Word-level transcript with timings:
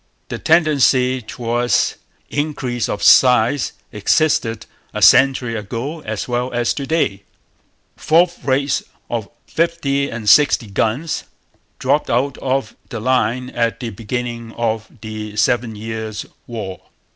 The 0.29 0.39
tendency 0.39 1.21
towards 1.21 1.97
increase 2.27 2.89
of 2.89 3.03
size 3.03 3.73
existed 3.91 4.65
a 4.95 5.01
century 5.03 5.55
ago 5.55 5.99
as 6.01 6.27
well 6.27 6.51
as 6.53 6.73
to 6.73 6.87
day. 6.87 7.21
'Fourth 7.97 8.43
rates,' 8.43 8.81
of 9.11 9.29
50 9.45 10.09
and 10.09 10.27
60 10.27 10.71
guns, 10.71 11.25
dropped 11.77 12.09
out 12.09 12.39
of 12.39 12.75
the 12.89 12.99
line 12.99 13.51
at 13.51 13.79
the 13.79 13.91
beginning 13.91 14.53
of 14.53 14.89
the 15.01 15.35
Seven 15.35 15.75
Years' 15.75 16.25
War. 16.47 16.81